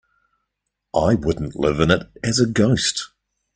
[0.95, 3.11] I wouldn't live in it as a ghost.